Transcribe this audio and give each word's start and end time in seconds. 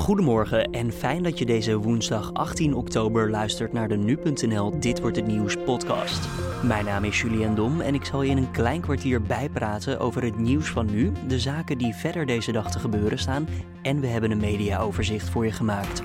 Goedemorgen 0.00 0.70
en 0.70 0.92
fijn 0.92 1.22
dat 1.22 1.38
je 1.38 1.46
deze 1.46 1.76
woensdag 1.76 2.32
18 2.32 2.74
oktober 2.74 3.30
luistert 3.30 3.72
naar 3.72 3.88
de 3.88 3.96
nu.nl 3.96 4.80
Dit 4.80 5.00
wordt 5.00 5.16
het 5.16 5.26
nieuws 5.26 5.56
podcast. 5.56 6.28
Mijn 6.62 6.84
naam 6.84 7.04
is 7.04 7.20
Julian 7.20 7.54
Dom 7.54 7.80
en 7.80 7.94
ik 7.94 8.04
zal 8.04 8.22
je 8.22 8.30
in 8.30 8.36
een 8.36 8.50
klein 8.50 8.80
kwartier 8.80 9.22
bijpraten 9.22 9.98
over 9.98 10.22
het 10.22 10.38
nieuws 10.38 10.68
van 10.68 10.90
nu, 10.90 11.12
de 11.26 11.38
zaken 11.38 11.78
die 11.78 11.94
verder 11.94 12.26
deze 12.26 12.52
dag 12.52 12.70
te 12.70 12.78
gebeuren 12.78 13.18
staan 13.18 13.48
en 13.82 14.00
we 14.00 14.06
hebben 14.06 14.30
een 14.30 14.40
mediaoverzicht 14.40 15.28
voor 15.28 15.44
je 15.44 15.52
gemaakt. 15.52 16.02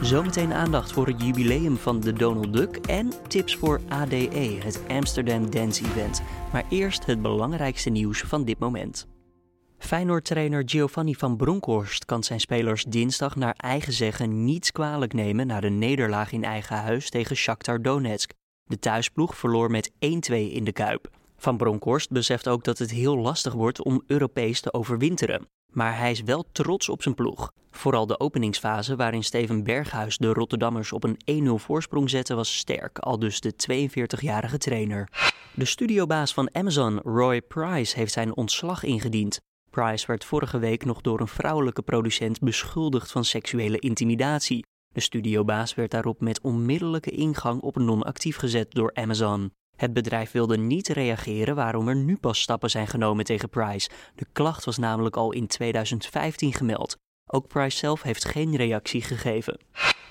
Zometeen 0.00 0.52
aandacht 0.52 0.92
voor 0.92 1.06
het 1.06 1.22
jubileum 1.22 1.76
van 1.76 2.00
de 2.00 2.12
Donald 2.12 2.52
Duck 2.52 2.76
en 2.76 3.12
tips 3.28 3.56
voor 3.56 3.80
ADE, 3.88 4.58
het 4.64 4.80
Amsterdam 4.88 5.50
Dance 5.50 5.84
Event. 5.84 6.22
Maar 6.52 6.64
eerst 6.68 7.06
het 7.06 7.22
belangrijkste 7.22 7.90
nieuws 7.90 8.20
van 8.20 8.44
dit 8.44 8.58
moment. 8.58 9.15
Feyenoord-trainer 9.78 10.62
Giovanni 10.66 11.14
van 11.14 11.36
Bronckhorst 11.36 12.04
kan 12.04 12.24
zijn 12.24 12.40
spelers 12.40 12.84
dinsdag 12.84 13.36
naar 13.36 13.54
eigen 13.56 13.92
zeggen 13.92 14.44
niets 14.44 14.72
kwalijk 14.72 15.12
nemen 15.12 15.46
na 15.46 15.60
de 15.60 15.68
nederlaag 15.68 16.32
in 16.32 16.44
eigen 16.44 16.76
huis 16.76 17.10
tegen 17.10 17.36
Shakhtar 17.36 17.82
Donetsk. 17.82 18.32
De 18.64 18.78
thuisploeg 18.78 19.36
verloor 19.36 19.70
met 19.70 19.90
1-2 19.90 19.94
in 20.28 20.64
de 20.64 20.72
Kuip. 20.72 21.10
Van 21.36 21.56
Bronckhorst 21.56 22.10
beseft 22.10 22.48
ook 22.48 22.64
dat 22.64 22.78
het 22.78 22.90
heel 22.90 23.16
lastig 23.16 23.52
wordt 23.52 23.82
om 23.82 24.02
Europees 24.06 24.60
te 24.60 24.72
overwinteren. 24.72 25.48
Maar 25.72 25.98
hij 25.98 26.10
is 26.10 26.22
wel 26.22 26.44
trots 26.52 26.88
op 26.88 27.02
zijn 27.02 27.14
ploeg. 27.14 27.52
Vooral 27.70 28.06
de 28.06 28.20
openingsfase 28.20 28.96
waarin 28.96 29.24
Steven 29.24 29.64
Berghuis 29.64 30.16
de 30.18 30.32
Rotterdammers 30.32 30.92
op 30.92 31.04
een 31.04 31.48
1-0 31.48 31.52
voorsprong 31.54 32.10
zette 32.10 32.34
was 32.34 32.56
sterk, 32.56 32.98
al 32.98 33.18
dus 33.18 33.40
de 33.40 33.52
42-jarige 33.52 34.58
trainer. 34.58 35.08
De 35.54 35.64
studiobaas 35.64 36.34
van 36.34 36.54
Amazon, 36.54 36.98
Roy 36.98 37.42
Price, 37.42 37.96
heeft 37.96 38.12
zijn 38.12 38.36
ontslag 38.36 38.82
ingediend. 38.82 39.40
Price 39.82 40.06
werd 40.06 40.24
vorige 40.24 40.58
week 40.58 40.84
nog 40.84 41.00
door 41.00 41.20
een 41.20 41.28
vrouwelijke 41.28 41.82
producent 41.82 42.40
beschuldigd 42.40 43.12
van 43.12 43.24
seksuele 43.24 43.78
intimidatie. 43.78 44.64
De 44.94 45.00
studiobaas 45.00 45.74
werd 45.74 45.90
daarop 45.90 46.20
met 46.20 46.40
onmiddellijke 46.40 47.10
ingang 47.10 47.60
op 47.60 47.76
non-actief 47.76 48.36
gezet 48.36 48.72
door 48.72 48.94
Amazon. 48.94 49.50
Het 49.76 49.92
bedrijf 49.92 50.30
wilde 50.30 50.58
niet 50.58 50.88
reageren 50.88 51.54
waarom 51.54 51.88
er 51.88 51.96
nu 51.96 52.16
pas 52.16 52.40
stappen 52.40 52.70
zijn 52.70 52.86
genomen 52.86 53.24
tegen 53.24 53.48
Price. 53.48 53.90
De 54.14 54.26
klacht 54.32 54.64
was 54.64 54.78
namelijk 54.78 55.16
al 55.16 55.32
in 55.32 55.46
2015 55.46 56.52
gemeld. 56.52 56.96
Ook 57.30 57.48
Price 57.48 57.76
zelf 57.76 58.02
heeft 58.02 58.24
geen 58.24 58.56
reactie 58.56 59.02
gegeven. 59.02 59.60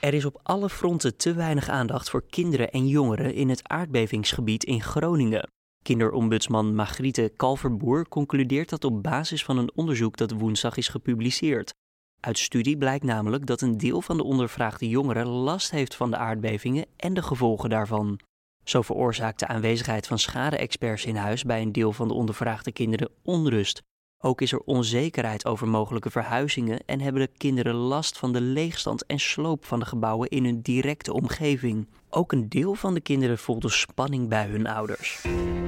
Er 0.01 0.13
is 0.13 0.25
op 0.25 0.39
alle 0.43 0.69
fronten 0.69 1.17
te 1.17 1.33
weinig 1.33 1.69
aandacht 1.69 2.09
voor 2.09 2.25
kinderen 2.29 2.71
en 2.71 2.87
jongeren 2.87 3.33
in 3.33 3.49
het 3.49 3.67
aardbevingsgebied 3.67 4.63
in 4.63 4.81
Groningen. 4.81 5.49
Kinderombudsman 5.85 6.75
Margriete 6.75 7.33
Kalverboer 7.35 8.07
concludeert 8.07 8.69
dat 8.69 8.83
op 8.83 9.03
basis 9.03 9.43
van 9.43 9.57
een 9.57 9.71
onderzoek 9.75 10.17
dat 10.17 10.31
woensdag 10.31 10.77
is 10.77 10.87
gepubliceerd. 10.87 11.73
Uit 12.19 12.37
studie 12.37 12.77
blijkt 12.77 13.03
namelijk 13.03 13.45
dat 13.45 13.61
een 13.61 13.77
deel 13.77 14.01
van 14.01 14.17
de 14.17 14.23
ondervraagde 14.23 14.89
jongeren 14.89 15.27
last 15.27 15.71
heeft 15.71 15.95
van 15.95 16.11
de 16.11 16.17
aardbevingen 16.17 16.85
en 16.97 17.13
de 17.13 17.21
gevolgen 17.21 17.69
daarvan. 17.69 18.19
Zo 18.63 18.81
veroorzaakt 18.81 19.39
de 19.39 19.47
aanwezigheid 19.47 20.07
van 20.07 20.19
schade-experts 20.19 21.05
in 21.05 21.15
huis 21.15 21.43
bij 21.43 21.61
een 21.61 21.71
deel 21.71 21.91
van 21.91 22.07
de 22.07 22.13
ondervraagde 22.13 22.71
kinderen 22.71 23.09
onrust. 23.23 23.81
Ook 24.25 24.41
is 24.41 24.51
er 24.51 24.59
onzekerheid 24.59 25.45
over 25.45 25.67
mogelijke 25.67 26.09
verhuizingen 26.09 26.79
en 26.85 27.01
hebben 27.01 27.21
de 27.21 27.37
kinderen 27.37 27.75
last 27.75 28.17
van 28.17 28.33
de 28.33 28.41
leegstand 28.41 29.05
en 29.05 29.19
sloop 29.19 29.65
van 29.65 29.79
de 29.79 29.85
gebouwen 29.85 30.29
in 30.29 30.45
hun 30.45 30.61
directe 30.61 31.13
omgeving. 31.13 31.87
Ook 32.09 32.31
een 32.31 32.49
deel 32.49 32.73
van 32.73 32.93
de 32.93 32.99
kinderen 32.99 33.37
voelt 33.37 33.61
de 33.61 33.69
spanning 33.69 34.29
bij 34.29 34.45
hun 34.45 34.67
ouders. 34.67 35.25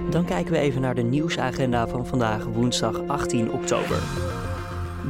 Dan 0.09 0.25
kijken 0.25 0.51
we 0.51 0.57
even 0.57 0.81
naar 0.81 0.95
de 0.95 1.01
nieuwsagenda 1.01 1.87
van 1.87 2.07
vandaag, 2.07 2.45
woensdag 2.45 3.07
18 3.07 3.51
oktober. 3.51 3.99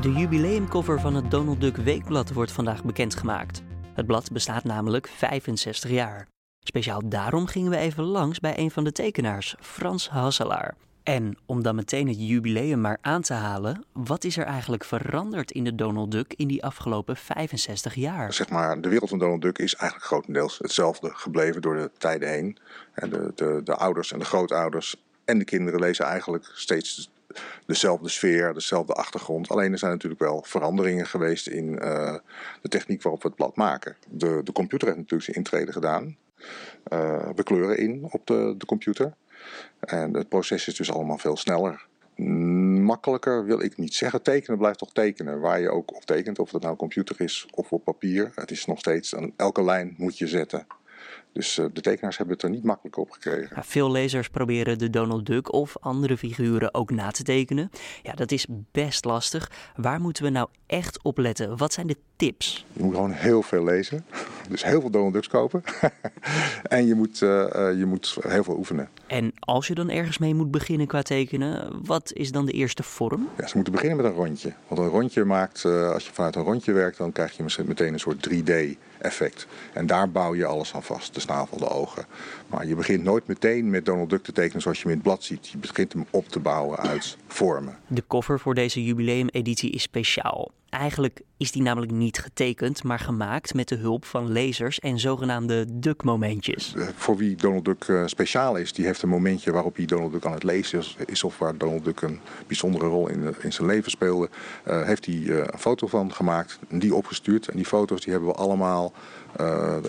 De 0.02 0.12
jubileumcover 0.12 1.00
van 1.00 1.16
het 1.16 1.32
Donald 1.32 1.62
Duck 1.62 1.76
Weekblad 1.76 2.34
wordt 2.34 2.52
vandaag 2.52 2.84
bekendgemaakt. 2.84 3.64
Het 3.94 4.06
blad 4.06 4.32
bestaat 4.32 4.64
namelijk 4.64 5.08
65 5.08 5.90
jaar. 5.90 6.28
Speciaal 6.60 7.02
daarom 7.10 7.46
gingen 7.46 7.72
we 7.72 7.78
even 7.78 8.04
langs 8.04 8.40
bij 8.40 8.60
een 8.60 8.72
van 8.72 8.84
de 8.84 8.92
tekenaars, 8.92 9.56
Frans 9.60 10.10
Hasselaar. 10.10 10.76
En 11.08 11.38
om 11.46 11.64
dan 11.64 11.76
meteen 11.76 12.08
het 12.08 12.28
jubileum 12.28 12.82
maar 12.82 12.98
aan 13.02 13.22
te 13.22 13.34
halen, 13.34 13.84
wat 13.94 14.24
is 14.24 14.38
er 14.38 14.46
eigenlijk 14.46 14.84
veranderd 14.84 15.52
in 15.52 15.64
de 15.64 15.76
Donald 15.76 16.12
Duck 16.12 16.34
in 16.36 16.48
die 16.48 16.64
afgelopen 16.64 17.18
65 17.18 17.96
jaar? 17.96 18.34
Zeg 18.34 18.50
maar, 18.50 18.82
de 18.82 18.90
wereld 18.90 19.10
van 19.10 19.20
Donald 19.20 19.42
Duck 19.42 19.58
is 19.58 19.76
eigenlijk 19.76 20.10
grotendeels 20.10 20.58
hetzelfde 20.58 21.10
gebleven 21.14 21.62
door 21.62 21.76
de 21.76 21.92
tijden 21.98 22.30
heen. 22.30 22.58
En 22.94 23.10
de, 23.10 23.32
de, 23.36 23.62
de 23.64 23.76
ouders 23.76 24.12
en 24.12 24.20
de 24.20 24.26
grootouders 24.26 24.96
en 25.26 25.38
de 25.38 25.46
kinderen 25.46 25.80
lezen 25.80 26.06
eigenlijk 26.06 26.52
steeds 26.54 27.12
dezelfde 27.66 28.10
sfeer, 28.10 28.54
dezelfde 28.54 28.94
achtergrond. 28.94 29.50
Alleen 29.50 29.72
er 29.72 29.78
zijn 29.78 29.92
natuurlijk 29.92 30.22
wel 30.22 30.44
veranderingen 30.48 31.06
geweest 31.06 31.48
in 31.48 31.68
uh, 31.68 32.16
de 32.62 32.70
techniek 32.70 33.02
waarop 33.02 33.22
we 33.22 33.28
het 33.28 33.38
blad 33.38 33.56
maken. 33.56 33.96
De, 34.10 34.42
de 34.44 34.52
computer 34.52 34.88
heeft 34.88 35.00
natuurlijk 35.00 35.24
zijn 35.24 35.38
intrede 35.38 35.72
gedaan. 35.72 36.18
Uh, 36.94 37.30
we 37.36 37.44
kleuren 37.44 37.78
in 37.78 38.08
op 38.12 38.28
de, 38.28 38.56
de 38.58 38.66
computer. 38.66 39.14
En 39.80 40.14
het 40.14 40.30
proces 40.30 40.68
is 40.68 40.76
dus 40.76 40.92
allemaal 40.92 41.18
veel 41.18 41.38
sneller. 41.38 41.86
Makkelijker 42.84 43.46
wil 43.46 43.62
ik 43.62 43.78
niet 43.78 43.94
zeggen. 43.94 44.22
Tekenen 44.22 44.58
blijft 44.58 44.80
toch 44.80 44.92
tekenen. 44.92 45.40
Waar 45.40 45.60
je 45.60 45.70
ook 45.70 45.96
op 45.96 46.06
tekent, 46.06 46.40
of 46.40 46.50
dat 46.50 46.62
nou 46.62 46.76
computer 46.76 47.22
is 47.22 47.48
of 47.52 47.72
op 47.72 47.84
papier. 47.84 48.32
Het 48.36 48.52
is 48.52 48.66
nog 48.66 48.80
steeds, 48.80 49.16
aan 49.16 49.32
elke 49.36 49.64
lijn 49.64 49.94
moet 49.98 50.18
je 50.18 50.28
zetten. 50.28 50.68
Dus 51.32 51.58
uh, 51.58 51.66
de 51.74 51.82
tekenaars 51.82 52.18
hebben 52.18 52.36
het 52.36 52.44
er 52.44 52.50
niet 52.50 52.64
makkelijk 52.64 52.98
op 52.98 53.12
gekregen. 53.12 53.56
Ja, 53.56 53.64
veel 53.64 53.92
lezers 53.92 54.30
proberen 54.30 54.78
de 54.78 54.90
Donald 54.90 55.26
Duck 55.26 55.54
of 55.54 55.78
andere 55.80 56.18
figuren 56.18 56.74
ook 56.74 56.92
na 56.92 57.12
te 57.12 57.24
tekenen. 57.24 57.70
Ja, 58.04 58.14
dat 58.14 58.32
is 58.32 58.48
best 58.72 59.06
lastig. 59.06 59.52
Waar 59.76 60.02
moeten 60.02 60.24
we 60.24 60.30
nou 60.30 60.50
echt 60.66 61.04
op 61.04 61.18
letten? 61.18 61.58
Wat 61.58 61.74
zijn 61.74 61.88
de 61.88 61.98
tips? 62.16 62.66
Je 62.74 62.84
moet 62.84 62.94
gewoon 62.94 63.12
heel 63.12 63.42
veel 63.42 63.64
lezen. 63.64 64.06
Dus 64.48 64.64
heel 64.64 64.82
veel 64.82 64.90
Donald 64.90 65.14
Ducks 65.14 65.28
kopen. 65.28 65.64
en 66.64 66.88
je 66.88 66.96
moet, 66.96 67.22
uh, 67.22 67.30
uh, 67.30 67.78
je 67.78 67.86
moet 67.86 68.18
heel 68.28 68.44
veel 68.44 68.58
oefenen. 68.58 68.90
En 69.08 69.34
als 69.40 69.68
je 69.68 69.76
dan 69.76 69.90
ergens 69.90 70.18
mee 70.18 70.36
moet 70.36 70.52
beginnen 70.52 70.88
qua 70.88 71.02
tekenen, 71.02 71.70
wat 71.86 72.12
is 72.14 72.32
dan 72.32 72.46
de 72.46 72.52
eerste 72.52 72.84
vorm? 72.84 73.30
Ja, 73.38 73.48
ze 73.48 73.56
moeten 73.56 73.74
beginnen 73.74 73.98
met 73.98 74.06
een 74.06 74.18
rondje. 74.18 74.54
Want 74.68 74.82
een 74.82 74.88
rondje 74.88 75.24
maakt, 75.24 75.64
uh, 75.64 75.92
als 75.92 76.06
je 76.06 76.14
vanuit 76.14 76.36
een 76.36 76.44
rondje 76.44 76.72
werkt, 76.72 76.98
dan 76.98 77.12
krijg 77.12 77.38
je 77.38 77.64
meteen 77.66 77.94
een 77.94 78.00
soort 78.00 78.24
3D-effect. 78.98 79.48
En 79.74 79.88
daar 79.88 80.12
bouw 80.12 80.36
je 80.36 80.46
alles 80.46 80.74
aan 80.74 80.84
vast, 80.84 81.14
de 81.14 81.20
snavel, 81.20 81.58
de 81.58 81.70
ogen. 81.70 82.06
Maar 82.48 82.68
je 82.68 82.76
begint 82.76 83.04
nooit 83.04 83.28
meteen 83.28 83.70
met 83.70 83.86
Donald 83.86 84.10
Duck 84.10 84.24
te 84.24 84.32
tekenen 84.32 84.62
zoals 84.62 84.78
je 84.78 84.84
hem 84.84 84.92
in 84.92 84.98
het 84.98 85.08
blad 85.08 85.24
ziet. 85.24 85.48
Je 85.48 85.58
begint 85.58 85.94
hem 85.94 86.06
op 86.10 86.28
te 86.28 86.40
bouwen 86.40 86.78
uit 86.78 87.18
vormen. 87.28 87.78
De 87.88 88.04
cover 88.08 88.40
voor 88.40 88.56
deze 88.56 88.84
jubileumeditie 88.84 89.72
is 89.72 89.82
speciaal. 89.82 90.52
Eigenlijk 90.70 91.22
is 91.38 91.52
die 91.52 91.62
namelijk 91.62 91.92
niet 91.92 92.18
getekend, 92.18 92.84
maar 92.84 93.00
gemaakt 93.00 93.54
met 93.54 93.68
de 93.68 93.76
hulp 93.76 94.06
van 94.06 94.32
lezers 94.32 94.80
en 94.80 95.00
zogenaamde 95.00 95.66
Duck-momentjes. 95.80 96.76
Voor 96.96 97.18
wie 97.18 97.36
Donald 97.36 97.66
Duck 97.66 97.88
uh, 97.88 98.06
speciaal 98.06 98.56
is, 98.56 98.74
die 98.74 98.86
heeft 98.86 99.02
een 99.02 99.10
momentje 99.10 99.52
waarop 99.52 99.76
hij 99.76 99.86
Donald 99.86 100.12
Duck 100.12 100.26
aan 100.26 100.34
het 100.34 100.44
lezen 100.44 100.84
is, 101.06 101.24
of 101.24 101.38
waar 101.38 101.58
Donald 101.58 101.84
Duck 101.84 102.02
een 102.02 102.20
bijzondere 102.48 102.86
rol 102.86 103.08
in, 103.08 103.36
in 103.42 103.54
zijn 103.54 103.68
leven 103.68 103.92
speelde, 103.92 104.30
uh, 104.68 104.84
heeft 104.86 105.06
hij 105.06 105.28
een 105.28 105.60
foto 105.60 105.88
van 105.88 106.14
gemaakt 106.14 106.60
die 106.70 106.96
opgestuurd. 106.96 107.48
En 107.48 107.56
die 107.56 107.66
foto's 107.66 108.02
die 108.02 108.12
hebben 108.12 108.30
we 108.30 108.36
allemaal 108.36 108.87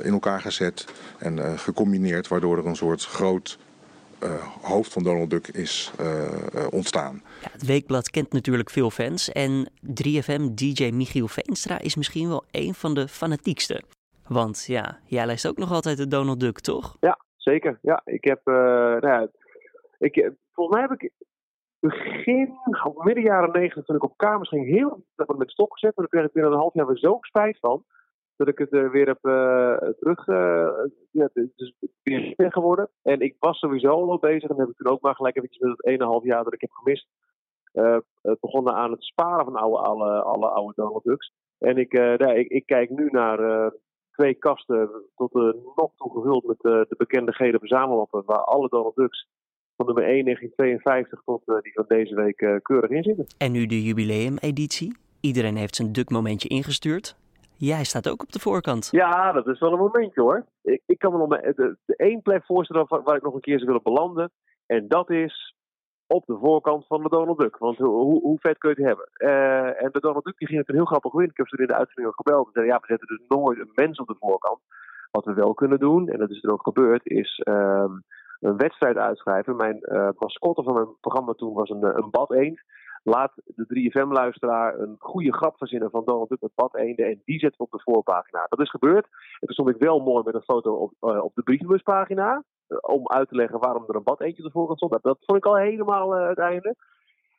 in 0.02 0.12
elkaar 0.12 0.40
gezet 0.40 0.86
en 1.18 1.58
gecombineerd, 1.58 2.28
waardoor 2.28 2.58
er 2.58 2.66
een 2.66 2.76
soort 2.76 3.04
groot 3.04 3.58
uh, 4.22 4.30
hoofd 4.62 4.92
van 4.92 5.02
Donald 5.02 5.30
Duck 5.30 5.48
is 5.48 5.92
uh, 6.00 6.06
uh, 6.54 6.66
ontstaan. 6.70 7.22
Ja, 7.40 7.48
het 7.52 7.66
Weekblad 7.66 8.10
kent 8.10 8.32
natuurlijk 8.32 8.70
veel 8.70 8.90
fans 8.90 9.32
en 9.32 9.70
3FM-DJ 9.86 10.92
Michiel 10.92 11.28
Veenstra 11.28 11.78
is 11.78 11.96
misschien 11.96 12.28
wel 12.28 12.44
een 12.50 12.74
van 12.74 12.94
de 12.94 13.08
fanatiekste. 13.08 13.82
Want 14.26 14.64
ja, 14.66 14.98
jij 15.04 15.26
leest 15.26 15.48
ook 15.48 15.56
nog 15.56 15.72
altijd 15.72 15.96
de 15.96 16.08
Donald 16.08 16.40
Duck, 16.40 16.60
toch? 16.60 16.96
Ja, 17.00 17.18
zeker. 17.36 17.78
Ja, 17.82 18.02
ik 18.04 18.24
heb, 18.24 18.40
nou 18.44 19.06
ja, 19.06 19.28
ik, 19.98 20.32
volgens 20.52 20.76
mij 20.76 20.86
heb 20.88 21.00
ik 21.02 21.10
begin, 21.80 22.52
midden 23.04 23.24
jaren 23.24 23.52
negentig, 23.52 23.84
toen 23.84 23.96
ik 23.96 24.02
op 24.02 24.16
kamers 24.16 24.48
ging, 24.48 24.66
heel 24.66 25.04
met 25.36 25.50
stok 25.50 25.72
gezet. 25.72 25.96
Maar 25.96 26.06
daar 26.06 26.20
kreeg 26.20 26.30
ik 26.30 26.34
weer 26.42 26.52
een 26.52 26.58
half 26.58 26.74
jaar 26.74 26.86
weer 26.86 26.98
zo 26.98 27.18
spijt 27.20 27.58
van 27.58 27.84
dat 28.38 28.48
ik 28.48 28.58
het 28.58 28.72
er 28.72 28.90
weer 28.90 29.06
heb 29.06 29.18
uh, 29.22 29.76
terug 29.98 30.26
uh, 30.26 30.68
ja, 31.10 31.28
dus 31.32 31.74
weer 32.02 32.32
ben 32.36 32.52
geworden. 32.52 32.88
En 33.02 33.20
ik 33.20 33.36
was 33.38 33.58
sowieso 33.58 33.88
al 33.88 34.18
bezig 34.18 34.50
en 34.50 34.58
heb 34.58 34.68
ik 34.68 34.76
toen 34.76 34.92
ook 34.92 35.00
maar 35.00 35.14
gelijk 35.14 35.36
eventjes 35.36 35.62
met 35.62 35.76
het 35.76 36.22
1,5 36.22 36.26
jaar 36.26 36.44
dat 36.44 36.52
ik 36.52 36.60
heb 36.60 36.70
gemist 36.70 37.06
begonnen 38.40 38.74
aan 38.74 38.90
het 38.90 39.04
sparen 39.04 39.44
van 39.44 39.56
oude, 39.56 39.78
alle, 39.78 40.22
alle 40.22 40.48
oude 40.48 40.72
Donald 40.76 41.04
Ducks. 41.04 41.32
En 41.58 41.76
ik, 41.76 41.92
ik, 41.92 42.48
ik, 42.48 42.66
kijk 42.66 42.90
nu 42.90 43.08
naar 43.10 43.72
twee 44.10 44.34
kasten 44.34 44.90
tot 45.14 45.32
nog 45.76 45.90
toe 45.96 46.12
gevuld 46.12 46.46
met 46.46 46.58
de 46.60 46.94
bekende 46.96 47.32
gele 47.32 47.58
verzamellappen 47.58 48.22
waar 48.26 48.44
alle 48.44 48.68
Donald 48.68 48.94
Ducks 48.94 49.28
van 49.76 49.86
nummer 49.86 50.04
1 50.04 50.24
1952 50.24 51.22
tot 51.24 51.62
die 51.62 51.72
van 51.72 51.84
deze 51.88 52.14
week 52.14 52.60
keurig 52.62 52.90
in 52.90 53.02
zitten. 53.02 53.26
En 53.38 53.52
nu 53.52 53.66
de 53.66 53.82
jubileumeditie. 53.82 54.96
Iedereen 55.20 55.56
heeft 55.56 55.76
zijn 55.76 55.92
Duck 55.92 56.10
momentje 56.10 56.48
ingestuurd. 56.48 57.16
Jij 57.58 57.84
staat 57.84 58.08
ook 58.08 58.22
op 58.22 58.32
de 58.32 58.38
voorkant. 58.38 58.88
Ja, 58.90 59.32
dat 59.32 59.46
is 59.46 59.58
wel 59.58 59.72
een 59.72 59.78
momentje 59.78 60.20
hoor. 60.20 60.44
Ik, 60.62 60.82
ik 60.86 60.98
kan 60.98 61.12
me 61.12 61.18
nog 61.18 61.28
de, 61.28 61.76
de 61.84 61.96
één 61.96 62.22
plek 62.22 62.44
voorstellen 62.44 62.86
waar, 62.88 63.02
waar 63.02 63.16
ik 63.16 63.22
nog 63.22 63.34
een 63.34 63.40
keer 63.40 63.58
zou 63.58 63.66
willen 63.66 63.82
belanden. 63.82 64.30
En 64.66 64.88
dat 64.88 65.10
is 65.10 65.54
op 66.06 66.26
de 66.26 66.38
voorkant 66.40 66.86
van 66.86 67.02
de 67.02 67.08
Donald 67.08 67.38
Duck. 67.38 67.56
Want 67.58 67.78
hoe, 67.78 68.20
hoe 68.20 68.38
vet 68.40 68.58
kun 68.58 68.70
je 68.70 68.76
het 68.76 68.86
hebben? 68.86 69.08
Uh, 69.18 69.82
en 69.82 69.88
de 69.92 70.00
Donald 70.00 70.24
Duck 70.24 70.38
die 70.38 70.46
ging 70.46 70.58
het 70.58 70.68
een 70.68 70.74
heel 70.74 70.84
grappig 70.84 71.12
in. 71.12 71.30
Ik 71.30 71.36
heb 71.36 71.48
ze 71.48 71.56
er 71.56 71.62
in 71.62 71.66
de 71.68 71.74
uitzending 71.74 72.06
ook 72.08 72.22
gebeld. 72.22 72.46
En 72.46 72.52
zeiden, 72.52 72.74
ja, 72.74 72.80
we 72.80 72.86
zetten 72.86 73.08
dus 73.08 73.24
nooit 73.28 73.58
een 73.58 73.70
mens 73.74 73.98
op 73.98 74.06
de 74.06 74.16
voorkant. 74.18 74.60
Wat 75.10 75.24
we 75.24 75.34
wel 75.34 75.54
kunnen 75.54 75.78
doen, 75.78 76.08
en 76.08 76.18
dat 76.18 76.30
is 76.30 76.42
er 76.42 76.52
ook 76.52 76.62
gebeurd, 76.62 77.06
is 77.06 77.42
uh, 77.48 77.84
een 78.40 78.56
wedstrijd 78.56 78.96
uitschrijven. 78.96 79.56
Mijn 79.56 79.78
uh, 79.82 80.08
mascotte 80.18 80.62
van 80.62 80.74
mijn 80.74 80.96
programma 81.00 81.32
toen 81.32 81.54
was 81.54 81.70
een, 81.70 81.84
een 81.84 82.10
bad 82.10 82.32
eend. 82.32 82.60
Laat 83.08 83.32
de 83.44 83.66
3FM-luisteraar 83.66 84.78
een 84.78 84.96
goede 84.98 85.32
grap 85.32 85.56
verzinnen 85.56 85.90
van 85.90 86.04
Donald 86.04 86.28
Duck 86.28 86.40
met 86.40 86.54
bad 86.54 86.76
eenden 86.76 87.06
en 87.06 87.22
die 87.24 87.38
zetten 87.38 87.58
we 87.58 87.64
op 87.64 87.70
de 87.70 87.90
voorpagina. 87.90 88.46
Dat 88.48 88.60
is 88.60 88.70
gebeurd. 88.70 89.04
En 89.40 89.46
toen 89.46 89.54
stond 89.54 89.68
ik 89.68 89.76
wel 89.78 90.00
mooi 90.00 90.22
met 90.24 90.34
een 90.34 90.42
foto 90.42 90.74
op, 90.74 90.92
uh, 91.00 91.24
op 91.24 91.34
de 91.34 91.42
brievenbuspagina. 91.42 92.42
om 92.80 93.08
uit 93.08 93.28
te 93.28 93.34
leggen 93.34 93.58
waarom 93.58 93.84
er 93.88 93.94
een 93.94 94.02
bad 94.02 94.20
eentje 94.20 94.42
op 94.42 94.48
de 94.48 94.58
voorkant 94.58 94.78
stond. 94.78 95.02
Dat, 95.02 95.18
vond 95.20 95.38
ik 95.38 95.46
al 95.46 95.56
helemaal 95.56 96.20
uh, 96.20 96.28
het 96.28 96.38
einde. 96.38 96.74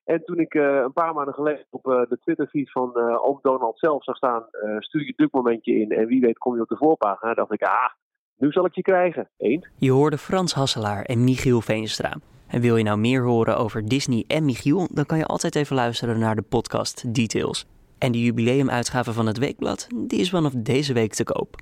En 0.03 0.23
toen 0.23 0.39
ik 0.39 0.53
een 0.53 0.93
paar 0.93 1.13
maanden 1.13 1.33
geleden 1.33 1.65
op 1.69 1.83
de 1.83 2.17
Twitterfeed 2.21 2.71
van 2.71 2.95
oom 2.97 3.39
Donald 3.41 3.79
zelf 3.79 4.03
zag 4.03 4.15
staan, 4.15 4.45
stuur 4.79 5.05
je 5.05 5.13
Duck 5.15 5.31
momentje 5.31 5.79
in 5.79 5.91
en 5.91 6.07
wie 6.07 6.21
weet 6.21 6.37
kom 6.37 6.55
je 6.55 6.61
op 6.61 6.67
de 6.67 6.77
voorpagina, 6.77 7.33
dacht 7.33 7.53
ik, 7.53 7.63
ah, 7.63 7.91
nu 8.37 8.51
zal 8.51 8.65
ik 8.65 8.75
je 8.75 8.81
krijgen. 8.81 9.29
Eend. 9.37 9.67
Je 9.77 9.91
hoorde 9.91 10.17
Frans 10.17 10.53
Hasselaar 10.53 11.03
en 11.03 11.23
Michiel 11.23 11.61
Veenstra. 11.61 12.13
En 12.49 12.61
wil 12.61 12.77
je 12.77 12.83
nou 12.83 12.97
meer 12.97 13.23
horen 13.23 13.57
over 13.57 13.85
Disney 13.85 14.23
en 14.27 14.45
Michiel, 14.45 14.87
dan 14.91 15.05
kan 15.05 15.17
je 15.17 15.25
altijd 15.25 15.55
even 15.55 15.75
luisteren 15.75 16.19
naar 16.19 16.35
de 16.35 16.41
podcast 16.41 17.13
Details. 17.13 17.65
En 17.97 18.11
de 18.11 18.21
jubileumuitgave 18.21 19.13
van 19.13 19.27
het 19.27 19.37
weekblad, 19.37 19.87
die 19.95 20.19
is 20.19 20.29
vanaf 20.29 20.53
deze 20.57 20.93
week 20.93 21.13
te 21.13 21.23
koop. 21.23 21.55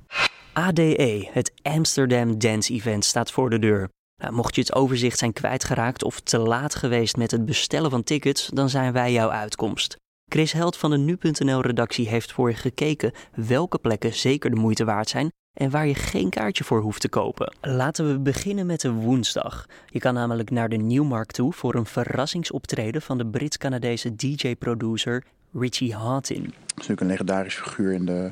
ADE, 0.54 1.30
het 1.32 1.52
Amsterdam 1.62 2.40
Dance 2.40 2.74
Event, 2.74 3.06
staat 3.06 3.32
voor 3.32 3.50
de 3.50 3.60
deur. 3.60 3.90
Nou, 4.22 4.34
mocht 4.34 4.56
je 4.56 4.62
het 4.62 4.76
overzicht 4.76 5.18
zijn 5.18 5.34
kwijtgeraakt 5.34 6.04
of 6.04 6.20
te 6.20 6.38
laat 6.38 6.76
geweest 6.76 7.18
met 7.18 7.32
het 7.32 7.46
bestellen 7.46 7.90
van 7.90 8.04
tickets, 8.04 8.50
dan 8.54 8.70
zijn 8.70 8.94
wij 8.94 9.12
jouw 9.12 9.30
uitkomst. 9.30 9.96
Chris 10.32 10.52
Held 10.52 10.78
van 10.78 10.92
de 10.92 10.98
Nu.nl-redactie 10.98 12.08
heeft 12.08 12.32
voor 12.32 12.50
je 12.50 12.56
gekeken 12.56 13.12
welke 13.36 13.78
plekken 13.78 14.14
zeker 14.14 14.50
de 14.50 14.56
moeite 14.56 14.86
waard 14.86 15.10
zijn 15.10 15.32
en 15.58 15.70
waar 15.70 15.88
je 15.88 15.96
geen 15.96 16.30
kaartje 16.30 16.64
voor 16.64 16.82
hoeft 16.82 17.02
te 17.02 17.10
kopen. 17.10 17.54
Laten 17.62 18.12
we 18.12 18.20
beginnen 18.20 18.66
met 18.66 18.82
de 18.82 18.92
woensdag. 18.92 19.66
Je 19.90 20.00
kan 20.00 20.14
namelijk 20.14 20.50
naar 20.50 20.70
de 20.70 20.76
Nieuwmarkt 20.76 21.34
toe 21.34 21.54
voor 21.54 21.76
een 21.76 21.86
verrassingsoptreden 21.86 23.02
van 23.02 23.18
de 23.18 23.26
Brits-Canadese 23.26 24.16
DJ-producer 24.16 25.24
Richie 25.54 25.96
Hawtin. 25.96 26.44
Dat 26.44 26.86
is 26.86 26.88
natuurlijk 26.88 27.02
een 27.02 27.08
legendarische 27.08 27.62
figuur 27.62 27.94
in 27.94 28.06
de 28.06 28.32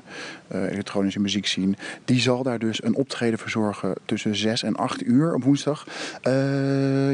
uh, 0.51 0.71
elektronische 0.71 1.19
muziekscene. 1.19 1.75
Die 2.05 2.19
zal 2.19 2.43
daar 2.43 2.59
dus 2.59 2.83
een 2.83 2.95
optreden 2.95 3.39
verzorgen 3.39 3.95
tussen 4.05 4.35
6 4.35 4.63
en 4.63 4.75
8 4.75 5.03
uur 5.03 5.33
op 5.33 5.43
woensdag. 5.43 5.85
Uh, 5.87 6.33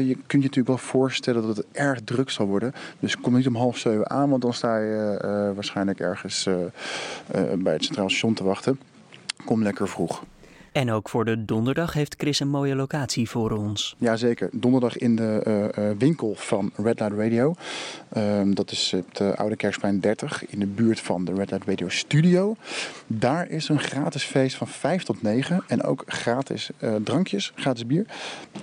je 0.06 0.14
kunt 0.14 0.42
je 0.42 0.48
natuurlijk 0.48 0.66
wel 0.66 0.78
voorstellen 0.78 1.42
dat 1.42 1.56
het 1.56 1.66
erg 1.72 2.00
druk 2.04 2.30
zal 2.30 2.46
worden. 2.46 2.72
Dus 3.00 3.16
kom 3.16 3.34
niet 3.34 3.46
om 3.46 3.56
half 3.56 3.78
zeven 3.78 4.10
aan, 4.10 4.30
want 4.30 4.42
dan 4.42 4.54
sta 4.54 4.78
je 4.78 5.20
uh, 5.24 5.54
waarschijnlijk 5.54 6.00
ergens 6.00 6.48
bij 7.58 7.72
het 7.72 7.84
Centraal 7.84 8.10
Station 8.10 8.34
te 8.34 8.44
wachten. 8.44 8.78
Kom 9.44 9.62
lekker 9.62 9.88
vroeg. 9.88 10.22
En 10.72 10.90
ook 10.90 11.08
voor 11.08 11.24
de 11.24 11.44
donderdag 11.44 11.92
heeft 11.92 12.14
Chris 12.18 12.40
een 12.40 12.48
mooie 12.48 12.74
locatie 12.74 13.30
voor 13.30 13.50
ons. 13.50 13.96
Jazeker, 13.98 14.48
donderdag 14.52 14.96
in 14.96 15.16
de 15.16 15.44
uh, 15.78 15.84
uh, 15.84 15.96
winkel 15.98 16.34
van 16.36 16.72
Red 16.76 17.00
Light 17.00 17.18
Radio. 17.18 17.54
Um, 18.16 18.54
dat 18.54 18.70
is 18.70 18.90
het 18.90 19.20
uh, 19.20 19.32
Oude 19.32 19.56
Kerksplein 19.56 20.00
30 20.00 20.46
in 20.46 20.58
de 20.58 20.66
buurt 20.66 21.00
van 21.00 21.24
de 21.24 21.34
Red 21.34 21.50
Light 21.50 21.66
Radio 21.66 21.88
Studio. 21.88 22.56
Daar 23.06 23.48
is 23.48 23.68
een 23.68 23.80
gratis 23.80 24.24
feest 24.24 24.56
van 24.56 24.68
5 24.68 25.02
tot 25.02 25.22
9 25.22 25.64
en 25.66 25.82
ook 25.82 26.02
gratis 26.06 26.70
drankjes, 27.04 27.52
gratis 27.54 27.86
bier. 27.86 28.06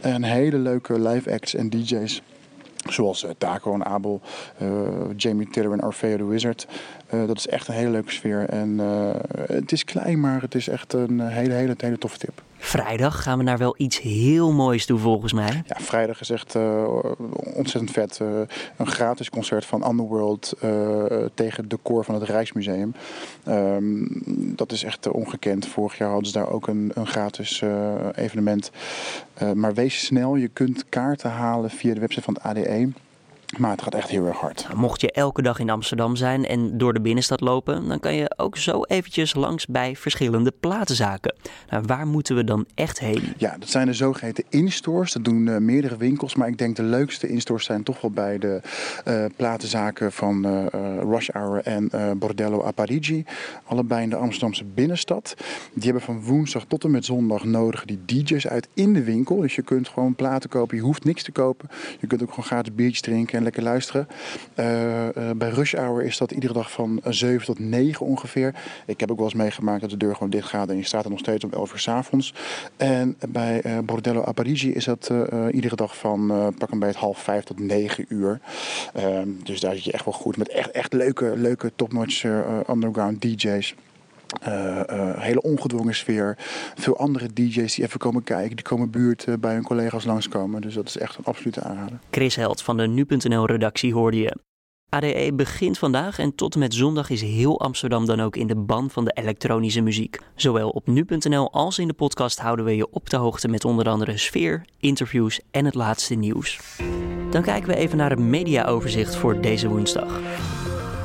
En 0.01 0.23
hele 0.23 0.57
leuke 0.57 0.99
live 0.99 1.31
acts 1.33 1.55
en 1.55 1.69
DJ's. 1.69 2.21
Zoals 2.87 3.23
uh, 3.23 3.29
Taco 3.37 3.73
en 3.73 3.85
Abel, 3.85 4.21
uh, 4.61 4.69
Jamie 5.17 5.49
Tiller 5.49 5.71
en 5.71 5.83
Orfeo 5.83 6.17
the 6.17 6.25
Wizard. 6.25 6.67
Uh, 7.13 7.27
dat 7.27 7.37
is 7.37 7.47
echt 7.47 7.67
een 7.67 7.73
hele 7.73 7.89
leuke 7.89 8.11
sfeer. 8.11 8.49
En 8.49 8.77
het 9.47 9.71
is 9.71 9.83
klein, 9.83 10.19
maar 10.19 10.41
het 10.41 10.55
is 10.55 10.67
echt 10.67 10.93
een 10.93 11.19
hele, 11.19 11.53
hele, 11.53 11.75
hele 11.77 11.97
toffe 11.97 12.17
tip. 12.17 12.41
Vrijdag 12.61 13.23
gaan 13.23 13.37
we 13.37 13.43
naar 13.43 13.57
wel 13.57 13.75
iets 13.77 13.99
heel 13.99 14.51
moois 14.51 14.85
toe 14.85 14.99
volgens 14.99 15.33
mij. 15.33 15.63
Ja, 15.65 15.75
vrijdag 15.79 16.21
is 16.21 16.29
echt 16.29 16.55
ontzettend 17.53 17.91
vet. 17.91 18.19
een 18.77 18.87
gratis 18.87 19.29
concert 19.29 19.65
van 19.65 19.89
Underworld 19.89 20.53
tegen 21.33 21.61
het 21.61 21.69
decor 21.69 22.03
van 22.03 22.15
het 22.15 22.23
Rijksmuseum. 22.23 22.93
Um, 23.47 24.21
dat 24.55 24.71
is 24.71 24.83
echt 24.83 25.07
ongekend. 25.07 25.67
Vorig 25.67 25.97
jaar 25.97 26.09
hadden 26.09 26.27
ze 26.27 26.37
daar 26.37 26.49
ook 26.49 26.67
een, 26.67 26.91
een 26.93 27.07
gratis 27.07 27.63
evenement. 28.15 28.71
maar 29.53 29.73
wees 29.73 30.05
snel, 30.05 30.35
je 30.35 30.47
kunt 30.47 30.85
kaarten 30.89 31.31
halen 31.31 31.69
via 31.69 31.93
de 31.93 31.99
website 31.99 32.23
van 32.23 32.33
het 32.33 32.43
ADE. 32.43 32.89
Maar 33.57 33.71
het 33.71 33.81
gaat 33.81 33.95
echt 33.95 34.09
heel 34.09 34.25
erg 34.25 34.37
hard. 34.37 34.63
Nou, 34.67 34.79
mocht 34.79 35.01
je 35.01 35.11
elke 35.11 35.41
dag 35.41 35.59
in 35.59 35.69
Amsterdam 35.69 36.15
zijn 36.15 36.45
en 36.45 36.77
door 36.77 36.93
de 36.93 37.01
binnenstad 37.01 37.41
lopen, 37.41 37.87
dan 37.87 37.99
kan 37.99 38.13
je 38.13 38.33
ook 38.37 38.57
zo 38.57 38.83
eventjes 38.83 39.33
langs 39.33 39.65
bij 39.65 39.95
verschillende 39.95 40.53
platenzaken. 40.59 41.35
Nou, 41.69 41.83
waar 41.85 42.07
moeten 42.07 42.35
we 42.35 42.43
dan 42.43 42.65
echt 42.75 42.99
heen? 42.99 43.33
Ja, 43.37 43.55
dat 43.59 43.69
zijn 43.69 43.85
de 43.85 43.93
zogeheten 43.93 44.43
instores. 44.49 45.13
Dat 45.13 45.23
doen 45.23 45.47
uh, 45.47 45.57
meerdere 45.57 45.97
winkels, 45.97 46.35
maar 46.35 46.47
ik 46.47 46.57
denk 46.57 46.75
de 46.75 46.83
leukste 46.83 47.27
instores 47.27 47.65
zijn 47.65 47.83
toch 47.83 48.01
wel 48.01 48.11
bij 48.11 48.37
de 48.37 48.61
uh, 49.07 49.25
platenzaken 49.35 50.11
van 50.11 50.45
uh, 50.45 50.65
Rush 51.01 51.29
Hour 51.29 51.61
en 51.63 51.89
Bordello 52.19 52.65
a 52.65 52.71
Parigi. 52.71 53.25
Allebei 53.63 54.03
in 54.03 54.09
de 54.09 54.15
Amsterdamse 54.15 54.65
binnenstad. 54.65 55.33
Die 55.73 55.83
hebben 55.83 56.01
van 56.01 56.23
woensdag 56.23 56.65
tot 56.67 56.83
en 56.83 56.91
met 56.91 57.05
zondag 57.05 57.43
nodig 57.43 57.85
die 57.85 57.99
DJ's 58.05 58.47
uit 58.47 58.67
in 58.73 58.93
de 58.93 59.03
winkel. 59.03 59.39
Dus 59.39 59.55
je 59.55 59.61
kunt 59.61 59.87
gewoon 59.87 60.15
platen 60.15 60.49
kopen, 60.49 60.77
je 60.77 60.83
hoeft 60.83 61.03
niks 61.03 61.23
te 61.23 61.31
kopen. 61.31 61.69
Je 61.99 62.07
kunt 62.07 62.21
ook 62.21 62.29
gewoon 62.29 62.45
gratis 62.45 62.75
biertjes 62.75 63.01
drinken 63.01 63.37
lekker 63.43 63.63
luisteren. 63.63 64.07
Uh, 64.55 65.05
uh, 65.05 65.11
bij 65.35 65.49
Rush 65.49 65.73
Hour 65.73 66.03
is 66.03 66.17
dat 66.17 66.31
iedere 66.31 66.53
dag 66.53 66.71
van 66.71 67.01
7 67.03 67.45
tot 67.45 67.59
9 67.59 68.05
ongeveer. 68.05 68.55
Ik 68.85 68.99
heb 68.99 69.11
ook 69.11 69.17
wel 69.17 69.25
eens 69.25 69.35
meegemaakt 69.35 69.81
dat 69.81 69.89
de 69.89 69.97
deur 69.97 70.13
gewoon 70.13 70.29
dicht 70.29 70.49
gaat 70.49 70.69
en 70.69 70.77
je 70.77 70.83
staat 70.83 71.03
er 71.03 71.09
nog 71.09 71.19
steeds 71.19 71.43
om 71.43 71.51
11 71.53 71.73
uur 71.73 71.79
s 71.79 71.87
avonds. 71.87 72.33
En 72.77 73.17
bij 73.29 73.61
uh, 73.65 73.77
Bordello 73.83 74.23
a 74.27 74.31
Parigi 74.31 74.73
is 74.73 74.85
dat 74.85 75.11
iedere 75.51 75.75
dag 75.75 75.97
van 75.97 76.53
pak 76.57 76.71
een 76.71 76.79
beetje 76.79 76.99
half 76.99 77.19
5 77.19 77.43
tot 77.43 77.59
9 77.59 78.05
uur. 78.07 78.39
Ehm, 78.93 79.27
dus 79.43 79.59
daar 79.59 79.75
zit 79.75 79.83
je 79.83 79.91
echt 79.91 80.05
wel 80.05 80.13
goed 80.13 80.37
met 80.37 80.49
echt, 80.49 80.71
echt 80.71 80.93
leuke, 80.93 81.33
leuke 81.35 81.71
top-notch 81.75 82.23
underground 82.69 83.21
DJ's. 83.21 83.75
Uh, 84.47 84.81
hele 85.17 85.41
ongedwongen 85.41 85.95
sfeer. 85.95 86.37
Veel 86.75 86.97
andere 86.97 87.33
DJ's 87.33 87.75
die 87.75 87.85
even 87.85 87.99
komen 87.99 88.23
kijken, 88.23 88.55
die 88.55 88.65
komen 88.65 88.89
buurt 88.89 89.25
bij 89.39 89.53
hun 89.53 89.63
collega's 89.63 90.05
langskomen. 90.05 90.61
Dus 90.61 90.73
dat 90.73 90.87
is 90.87 90.97
echt 90.97 91.17
een 91.17 91.25
absolute 91.25 91.61
aanrader. 91.61 91.99
Chris 92.11 92.35
Held 92.35 92.61
van 92.61 92.77
de 92.77 92.87
Nu.nl 92.87 93.45
redactie 93.45 93.93
hoorde 93.93 94.17
je. 94.17 94.35
ADE 94.89 95.33
begint 95.33 95.77
vandaag 95.77 96.19
en 96.19 96.35
tot 96.35 96.53
en 96.53 96.59
met 96.59 96.73
zondag 96.73 97.09
is 97.09 97.21
heel 97.21 97.59
Amsterdam 97.59 98.05
dan 98.05 98.19
ook 98.19 98.35
in 98.35 98.47
de 98.47 98.55
ban 98.55 98.89
van 98.89 99.05
de 99.05 99.11
elektronische 99.11 99.81
muziek. 99.81 100.19
Zowel 100.35 100.69
op 100.69 100.87
nu.nl 100.87 101.51
als 101.51 101.79
in 101.79 101.87
de 101.87 101.93
podcast 101.93 102.39
houden 102.39 102.65
we 102.65 102.75
je 102.75 102.89
op 102.91 103.09
de 103.09 103.17
hoogte 103.17 103.47
met 103.47 103.65
onder 103.65 103.89
andere 103.89 104.17
sfeer, 104.17 104.65
interviews 104.79 105.41
en 105.51 105.65
het 105.65 105.75
laatste 105.75 106.15
nieuws. 106.15 106.59
Dan 107.31 107.41
kijken 107.41 107.69
we 107.69 107.75
even 107.75 107.97
naar 107.97 108.09
het 108.09 108.19
mediaoverzicht 108.19 109.15
voor 109.15 109.41
deze 109.41 109.67
woensdag. 109.67 110.19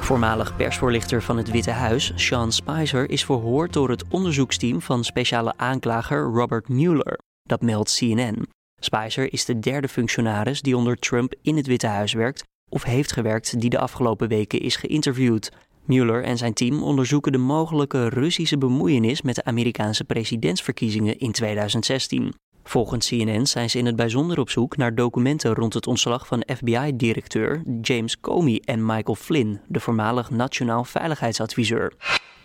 Voormalig 0.05 0.57
persvoorlichter 0.57 1.23
van 1.23 1.37
het 1.37 1.51
Witte 1.51 1.71
Huis, 1.71 2.13
Sean 2.15 2.53
Spicer, 2.53 3.11
is 3.11 3.25
verhoord 3.25 3.73
door 3.73 3.91
het 3.91 4.05
onderzoeksteam 4.09 4.81
van 4.83 5.05
speciale 5.05 5.53
aanklager 5.57 6.23
Robert 6.23 6.69
Mueller. 6.69 7.19
Dat 7.43 7.63
meldt 7.63 7.97
CNN. 7.97 8.47
Spicer 8.81 9.33
is 9.33 9.45
de 9.45 9.59
derde 9.59 9.89
functionaris 9.89 10.63
die 10.63 10.77
onder 10.77 10.97
Trump 10.97 11.35
in 11.43 11.57
het 11.57 11.67
Witte 11.67 11.87
Huis 11.87 12.13
werkt 12.13 12.45
of 12.71 12.83
heeft 12.83 13.13
gewerkt 13.13 13.61
die 13.61 13.71
de 13.71 13.79
afgelopen 13.79 14.29
weken 14.29 14.61
is 14.61 14.77
geïnterviewd. 14.77 15.53
Mueller 15.85 16.25
en 16.25 16.39
zijn 16.39 16.55
team 16.55 16.83
onderzoeken 16.83 17.33
de 17.33 17.39
mogelijke 17.39 18.09
Russische 18.09 18.59
bemoeienis 18.59 19.23
met 19.23 19.35
de 19.35 19.45
Amerikaanse 19.45 20.05
presidentsverkiezingen 20.05 21.19
in 21.19 21.33
2016. 21.33 22.35
Volgens 22.65 23.09
CNN 23.09 23.47
zijn 23.47 23.71
ze 23.71 23.79
in 23.79 23.87
het 23.87 23.97
bijzonder 23.97 24.39
op 24.39 24.51
zoek 24.51 24.77
naar 24.77 24.95
documenten 24.95 25.55
rond 25.55 25.75
het 25.75 25.87
ontslag 25.87 26.27
van 26.27 26.45
FBI-directeur 26.57 27.63
James 27.81 28.21
Comey 28.21 28.63
en 28.65 28.87
Michael 28.87 29.15
Flynn, 29.15 29.61
de 29.69 29.81
voormalig 29.81 30.31
nationaal 30.31 30.85
veiligheidsadviseur. 30.85 31.93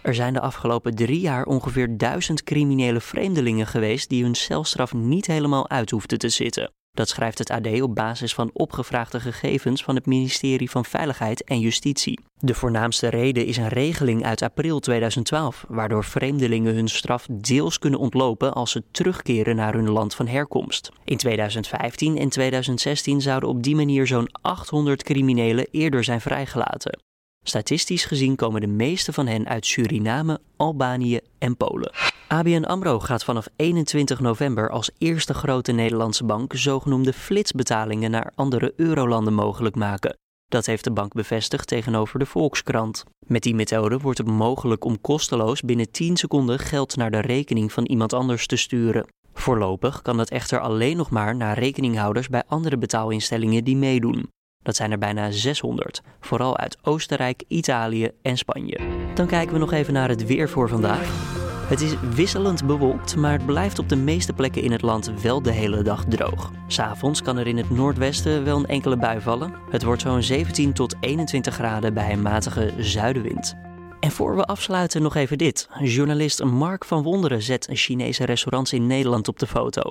Er 0.02 0.16
zijn 0.16 0.34
de 0.34 0.40
afgelopen 0.40 0.96
drie 0.96 1.20
jaar 1.20 1.46
ongeveer 1.46 1.98
duizend 1.98 2.44
criminele 2.44 3.02
vreemdelingen 3.02 3.68
geweest 3.68 4.10
die 4.10 4.24
hun 4.24 4.36
celstraf 4.36 4.94
niet 4.94 5.28
helemaal 5.28 5.70
uit 5.70 5.90
hoefden 5.90 6.18
te 6.18 6.30
zitten. 6.30 6.72
Dat 7.00 7.10
schrijft 7.10 7.38
het 7.38 7.50
AD 7.50 7.82
op 7.82 7.96
basis 7.96 8.34
van 8.34 8.50
opgevraagde 8.54 9.20
gegevens 9.20 9.84
van 9.84 9.96
het 9.96 10.06
ministerie 10.06 10.70
van 10.70 10.86
Veiligheid 10.86 11.44
en 11.44 11.60
Justitie. 11.60 12.20
De 12.40 12.54
voornaamste 12.54 13.08
reden 13.08 13.46
is 13.46 13.58
een 13.58 13.68
regeling 13.68 14.26
uit 14.26 14.42
april 14.42 14.80
2012, 14.80 15.66
waardoor 15.68 16.04
vreemdelingen 16.04 16.76
hun 16.76 16.88
straf 16.88 17.28
deels 17.32 17.80
kunnen 17.80 18.00
ontlopen 18.00 18.54
als 18.54 18.72
ze 18.72 18.84
terugkeren 18.92 19.56
naar 19.56 19.74
hun 19.74 19.90
land 19.90 20.16
van 20.16 20.28
herkomst. 20.28 20.92
In 21.04 21.18
2015 21.18 22.18
en 22.18 22.30
2016 22.30 23.22
zouden 23.22 23.50
op 23.50 23.64
die 23.64 23.76
manier 23.76 24.08
zo'n 24.08 24.30
800 24.42 25.04
criminelen 25.04 25.68
eerder 25.72 26.04
zijn 26.04 26.22
vrijgelaten. 26.22 27.00
Statistisch 27.44 28.06
gezien 28.06 28.36
komen 28.36 28.62
de 28.62 28.68
meeste 28.68 29.14
van 29.14 29.28
hen 29.28 29.48
uit 29.48 29.66
Suriname, 29.66 30.40
Albanië 30.58 31.20
en 31.38 31.58
Polen. 31.58 31.92
ABN 32.28 32.64
AMRO 32.64 33.00
gaat 33.00 33.24
vanaf 33.24 33.48
21 33.56 34.20
november 34.20 34.70
als 34.70 34.92
eerste 34.98 35.34
grote 35.34 35.72
Nederlandse 35.72 36.26
bank 36.26 36.54
zogenoemde 36.56 37.14
flitsbetalingen 37.14 38.12
naar 38.12 38.32
andere 38.36 38.74
eurolanden 38.76 39.34
mogelijk 39.34 39.76
maken. 39.76 40.18
Dat 40.48 40.66
heeft 40.66 40.84
de 40.84 40.92
bank 40.92 41.14
bevestigd 41.14 41.68
tegenover 41.68 42.20
de 42.20 42.26
Volkskrant. 42.26 43.04
Met 43.28 43.44
die 43.44 43.56
methode 43.56 43.98
wordt 43.98 44.18
het 44.18 44.28
mogelijk 44.28 44.86
om 44.86 45.02
kosteloos 45.02 45.62
binnen 45.62 45.92
10 45.92 46.18
seconden 46.18 46.60
geld 46.60 46.96
naar 46.96 47.12
de 47.12 47.22
rekening 47.22 47.72
van 47.72 47.86
iemand 47.86 48.14
anders 48.14 48.48
te 48.48 48.56
sturen. 48.56 49.08
Voorlopig 49.34 50.02
kan 50.02 50.18
dat 50.18 50.30
echter 50.30 50.60
alleen 50.60 50.98
nog 50.98 51.10
maar 51.10 51.36
naar 51.36 51.60
rekeninghouders 51.60 52.28
bij 52.28 52.44
andere 52.48 52.78
betaalinstellingen 52.78 53.64
die 53.64 53.78
meedoen. 53.78 54.30
Dat 54.64 54.76
zijn 54.76 54.92
er 54.92 54.98
bijna 54.98 55.32
600, 55.32 56.02
vooral 56.20 56.58
uit 56.58 56.78
Oostenrijk, 56.82 57.44
Italië 57.48 58.12
en 58.22 58.38
Spanje. 58.38 58.80
Dan 59.14 59.28
kijken 59.28 59.54
we 59.54 59.60
nog 59.60 59.72
even 59.72 59.94
naar 59.94 60.10
het 60.10 60.26
weer 60.26 60.50
voor 60.50 60.70
vandaag. 60.70 61.38
Het 61.70 61.82
is 61.82 61.94
wisselend 62.16 62.66
bewolkt, 62.66 63.16
maar 63.16 63.32
het 63.32 63.46
blijft 63.46 63.80
op 63.80 63.90
de 63.90 63.96
meeste 63.96 64.34
plekken 64.34 64.62
in 64.62 64.72
het 64.72 64.82
land 64.82 65.22
wel 65.22 65.42
de 65.42 65.52
hele 65.52 65.82
dag 65.82 66.06
droog. 66.06 66.52
S'avonds 66.68 67.22
kan 67.22 67.38
er 67.38 67.48
in 67.48 67.58
het 67.58 67.70
noordwesten 67.70 68.44
wel 68.44 68.58
een 68.58 68.66
enkele 68.66 68.98
bui 68.98 69.22
vallen. 69.22 69.54
Het 69.70 69.84
wordt 69.84 70.02
zo'n 70.02 70.24
17 70.24 70.74
tot 70.74 70.96
21 71.00 71.54
graden 71.54 71.94
bij 71.94 72.12
een 72.12 72.22
matige 72.22 72.74
zuidenwind. 72.78 73.56
En 74.00 74.12
voor 74.12 74.36
we 74.36 74.44
afsluiten 74.44 75.02
nog 75.02 75.16
even 75.16 75.38
dit. 75.38 75.70
Journalist 75.82 76.44
Mark 76.44 76.86
van 76.86 77.04
Wonderen 77.04 77.42
zet 77.42 77.68
Chinese 77.72 78.26
restaurants 78.26 78.74
in 78.74 78.88
Nederland 78.88 79.28
op 79.28 79.40
de 79.40 79.48
foto. 79.48 79.82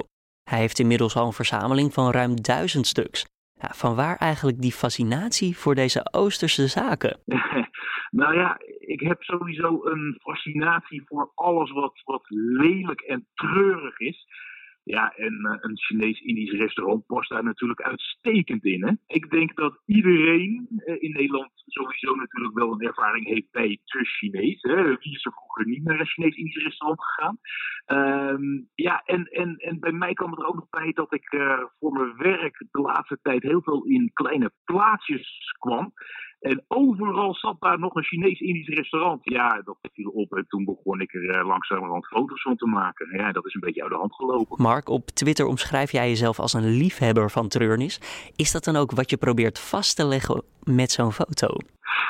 Hij 0.50 0.58
heeft 0.58 0.78
inmiddels 0.78 1.16
al 1.16 1.26
een 1.26 1.32
verzameling 1.32 1.94
van 1.94 2.10
ruim 2.10 2.42
duizend 2.42 2.86
stuks. 2.86 3.24
Ja, 3.60 3.68
van 3.74 3.94
waar 3.94 4.16
eigenlijk 4.16 4.60
die 4.60 4.72
fascinatie 4.72 5.56
voor 5.56 5.74
deze 5.74 6.08
Oosterse 6.10 6.66
zaken? 6.66 7.18
nou 8.20 8.34
ja, 8.34 8.60
ik 8.78 9.00
heb 9.00 9.22
sowieso 9.22 9.80
een 9.84 10.16
fascinatie 10.20 11.02
voor 11.04 11.30
alles 11.34 11.70
wat, 11.70 12.02
wat 12.04 12.24
lelijk 12.28 13.00
en 13.00 13.26
treurig 13.34 13.98
is. 13.98 14.26
Ja, 14.88 15.12
en 15.16 15.34
uh, 15.42 15.56
een 15.60 15.78
Chinees-Indisch 15.78 16.52
restaurant 16.52 17.06
past 17.06 17.30
daar 17.30 17.44
natuurlijk 17.44 17.82
uitstekend 17.82 18.64
in. 18.64 18.84
Hè? 18.86 18.92
Ik 19.06 19.30
denk 19.30 19.56
dat 19.56 19.82
iedereen 19.86 20.66
uh, 20.70 21.02
in 21.02 21.12
Nederland 21.12 21.50
sowieso 21.54 22.14
natuurlijk 22.14 22.54
wel 22.54 22.72
een 22.72 22.86
ervaring 22.86 23.26
heeft 23.26 23.50
bij 23.50 23.78
te 23.84 24.04
Chinees. 24.04 24.62
Hè? 24.62 24.82
Wie 24.84 25.14
is 25.14 25.24
er 25.24 25.32
vroeger 25.32 25.66
niet 25.66 25.84
naar 25.84 26.00
een 26.00 26.06
Chinees-Indisch 26.06 26.62
restaurant 26.62 27.04
gegaan? 27.04 27.38
Um, 28.32 28.68
ja, 28.74 29.02
en, 29.04 29.24
en, 29.24 29.56
en 29.56 29.80
bij 29.80 29.92
mij 29.92 30.12
kwam 30.12 30.30
het 30.30 30.40
er 30.40 30.46
ook 30.46 30.54
nog 30.54 30.68
bij 30.70 30.92
dat 30.92 31.14
ik 31.14 31.32
uh, 31.32 31.62
voor 31.78 31.92
mijn 31.92 32.16
werk 32.16 32.64
de 32.70 32.80
laatste 32.80 33.18
tijd 33.22 33.42
heel 33.42 33.62
veel 33.62 33.84
in 33.84 34.10
kleine 34.12 34.52
plaatsjes 34.64 35.54
kwam. 35.58 35.92
En 36.40 36.64
overal 36.68 37.34
zat 37.34 37.56
daar 37.60 37.78
nog 37.78 37.94
een 37.94 38.04
Chinees-Indisch 38.04 38.68
restaurant. 38.68 39.20
Ja, 39.22 39.62
dat 39.64 39.78
viel 39.92 40.10
op. 40.10 40.32
En 40.36 40.44
toen 40.48 40.64
begon 40.64 41.00
ik 41.00 41.14
er 41.14 41.46
langzamerhand 41.46 42.06
foto's 42.06 42.42
van 42.42 42.56
te 42.56 42.66
maken. 42.66 43.16
Ja, 43.16 43.32
dat 43.32 43.46
is 43.46 43.54
een 43.54 43.60
beetje 43.60 43.82
uit 43.82 43.90
de 43.90 43.96
hand 43.96 44.14
gelopen. 44.14 44.62
Mark, 44.62 44.88
op 44.88 45.06
Twitter 45.06 45.46
omschrijf 45.46 45.92
jij 45.92 46.08
jezelf 46.08 46.38
als 46.38 46.52
een 46.52 46.76
liefhebber 46.76 47.30
van 47.30 47.48
treurnis. 47.48 48.00
Is 48.36 48.52
dat 48.52 48.64
dan 48.64 48.76
ook 48.76 48.90
wat 48.90 49.10
je 49.10 49.16
probeert 49.16 49.58
vast 49.58 49.96
te 49.96 50.06
leggen 50.06 50.42
met 50.64 50.90
zo'n 50.90 51.12
foto? 51.12 51.56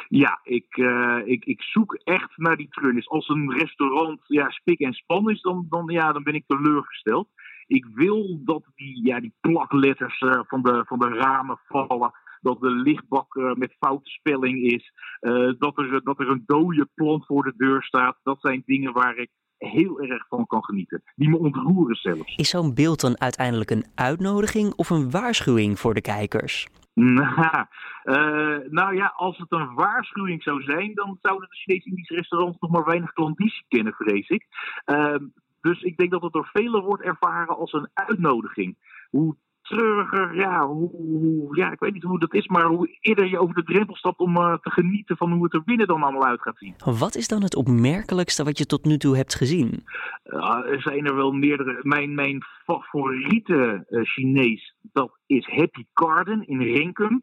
Ja, 0.09 0.41
ik, 0.43 0.77
uh, 0.77 1.19
ik, 1.25 1.45
ik 1.45 1.63
zoek 1.63 1.95
echt 1.95 2.37
naar 2.37 2.57
die 2.57 2.69
treurnis. 2.69 3.09
Als 3.09 3.29
een 3.29 3.53
restaurant 3.53 4.21
ja, 4.27 4.51
spik 4.51 4.81
en 4.81 4.93
span 4.93 5.31
is, 5.31 5.41
dan, 5.41 5.67
dan, 5.69 5.87
ja, 5.87 6.13
dan 6.13 6.23
ben 6.23 6.35
ik 6.35 6.45
teleurgesteld. 6.47 7.29
Ik 7.67 7.87
wil 7.95 8.41
dat 8.45 8.63
die, 8.75 9.07
ja, 9.07 9.21
die 9.21 9.35
plakletters 9.41 10.21
uh, 10.21 10.41
van, 10.47 10.63
de, 10.63 10.85
van 10.87 10.99
de 10.99 11.09
ramen 11.09 11.59
vallen 11.69 12.13
dat 12.41 12.61
de 12.61 12.71
lichtbak 12.71 13.35
uh, 13.35 13.55
met 13.55 13.77
foute 13.79 14.11
spelling 14.11 14.63
is, 14.63 14.93
uh, 15.21 15.53
dat, 15.59 15.79
er, 15.79 16.01
dat 16.05 16.21
er 16.21 16.29
een 16.29 16.43
dode 16.47 16.89
plant 16.95 17.27
voor 17.27 17.43
de 17.43 17.55
deur 17.57 17.83
staat. 17.83 18.19
Dat 18.23 18.41
zijn 18.41 18.63
dingen 18.67 18.93
waar 18.93 19.17
ik 19.17 19.31
heel 19.59 20.01
erg 20.01 20.27
van 20.29 20.47
kan 20.47 20.65
genieten. 20.65 21.03
Die 21.17 21.29
me 21.29 21.39
ontroeren 21.39 21.97
zelfs. 21.97 22.37
Is 22.37 22.49
zo'n 22.49 22.75
beeld 22.75 23.01
dan 23.01 23.21
uiteindelijk 23.21 23.71
een 23.71 23.85
uitnodiging 23.95 24.75
of 24.75 24.91
een 24.91 25.11
waarschuwing 25.11 25.79
voor 25.79 25.95
de 25.95 26.01
kijkers? 26.01 26.67
Nou, 26.95 27.27
uh, 28.05 28.59
nou 28.71 28.97
ja, 28.97 29.13
als 29.17 29.39
het 29.39 29.53
een 29.53 29.75
waarschuwing 29.75 30.43
zou 30.43 30.63
zijn, 30.63 30.95
dan 30.95 31.19
zouden 31.21 31.49
de 31.49 31.57
Chinese-Indische 31.57 32.15
restaurants 32.15 32.59
nog 32.59 32.71
maar 32.71 32.85
weinig 32.85 33.13
klandizie 33.13 33.65
kennen, 33.69 33.93
vrees 33.93 34.29
ik. 34.29 34.47
Uh, 34.87 35.15
dus 35.61 35.83
ik 35.83 35.97
denk 35.97 36.11
dat 36.11 36.23
het 36.23 36.33
door 36.33 36.51
velen 36.53 36.83
wordt 36.83 37.03
ervaren 37.03 37.57
als 37.57 37.73
een 37.73 37.89
uitnodiging. 37.95 38.77
Hoe 39.11 39.37
treuriger, 39.69 40.35
ja, 40.35 40.67
hoe, 40.67 40.91
hoe, 40.91 41.57
ja, 41.57 41.73
ik 41.73 41.81
weet 41.81 41.93
niet 41.93 42.03
hoe 42.03 42.19
dat 42.19 42.35
is, 42.35 42.47
maar 42.47 42.65
hoe 42.65 42.97
eerder 43.01 43.27
je 43.27 43.39
over 43.39 43.55
de 43.55 43.63
drempel 43.63 43.97
stapt 43.97 44.19
om 44.19 44.37
uh, 44.37 44.55
te 44.55 44.71
genieten 44.71 45.17
van 45.17 45.33
hoe 45.33 45.45
het 45.45 45.55
er 45.55 45.65
binnen 45.65 45.87
dan 45.87 46.03
allemaal 46.03 46.25
uit 46.25 46.41
gaat 46.41 46.59
zien. 46.59 46.75
Wat 46.99 47.15
is 47.15 47.29
dan 47.29 47.43
het 47.43 47.55
opmerkelijkste 47.55 48.45
wat 48.45 48.59
je 48.59 48.67
tot 48.67 48.85
nu 48.85 48.97
toe 48.97 49.17
hebt 49.17 49.35
gezien? 49.35 49.85
Uh, 50.25 50.73
er 50.73 50.81
zijn 50.81 51.07
er 51.07 51.15
wel 51.15 51.33
meerdere. 51.33 51.79
Mijn, 51.83 52.15
mijn 52.15 52.43
favoriete 52.65 53.87
uh, 53.91 54.05
Chinees, 54.05 54.75
dat 54.81 55.19
is 55.27 55.47
Happy 55.47 55.85
Garden 55.95 56.47
in 56.47 56.63
Renkum. 56.63 57.23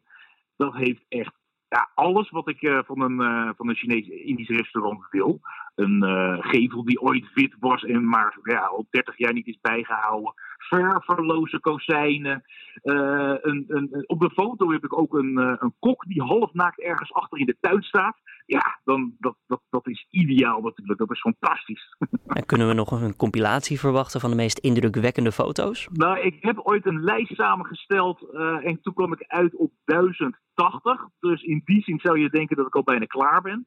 Dat 0.56 0.74
heeft 0.74 1.04
echt 1.08 1.32
ja, 1.68 1.90
alles 1.94 2.30
wat 2.30 2.48
ik 2.48 2.62
uh, 2.62 2.78
van 2.84 3.00
een, 3.00 3.20
uh, 3.20 3.50
van 3.56 3.68
een 3.68 3.76
Chinees-Indisch 3.76 4.48
restaurant 4.48 5.00
wil. 5.10 5.40
Een 5.74 6.04
uh, 6.04 6.36
gevel 6.40 6.84
die 6.84 7.00
ooit 7.00 7.32
wit 7.34 7.56
was 7.60 7.84
en 7.84 8.08
maar 8.08 8.38
ja, 8.42 8.60
al 8.60 8.86
30 8.90 9.18
jaar 9.18 9.32
niet 9.32 9.46
is 9.46 9.58
bijgehouden. 9.60 10.34
Ververloze 10.68 11.60
kozijnen. 11.60 12.42
Een, 12.82 13.64
een, 13.68 14.04
op 14.06 14.20
de 14.20 14.30
foto 14.30 14.70
heb 14.70 14.84
ik 14.84 14.98
ook 14.98 15.14
een, 15.14 15.36
een 15.36 15.74
kok 15.78 16.04
die 16.04 16.22
half 16.22 16.52
naakt 16.52 16.80
ergens 16.80 17.12
achter 17.12 17.38
in 17.38 17.46
de 17.46 17.56
tuin 17.60 17.82
staat. 17.82 18.16
Ja, 18.46 18.80
dan, 18.84 19.14
dat, 19.18 19.36
dat, 19.46 19.60
dat 19.70 19.86
is 19.86 20.06
ideaal 20.10 20.60
natuurlijk. 20.60 20.98
Dat 20.98 21.10
is 21.10 21.20
fantastisch. 21.20 21.96
En 22.26 22.46
kunnen 22.46 22.68
we 22.68 22.74
nog 22.74 22.90
een 22.90 23.16
compilatie 23.16 23.80
verwachten 23.80 24.20
van 24.20 24.30
de 24.30 24.36
meest 24.36 24.58
indrukwekkende 24.58 25.32
foto's? 25.32 25.88
Nou, 25.92 26.20
ik 26.20 26.36
heb 26.40 26.58
ooit 26.58 26.86
een 26.86 27.04
lijst 27.04 27.34
samengesteld 27.34 28.30
en 28.62 28.80
toen 28.82 28.94
kwam 28.94 29.12
ik 29.12 29.24
uit 29.26 29.56
op 29.56 29.72
1080. 29.84 31.06
Dus 31.20 31.42
in 31.42 31.62
die 31.64 31.82
zin 31.82 31.98
zou 31.98 32.18
je 32.18 32.30
denken 32.30 32.56
dat 32.56 32.66
ik 32.66 32.74
al 32.74 32.82
bijna 32.82 33.04
klaar 33.04 33.42
ben. 33.42 33.66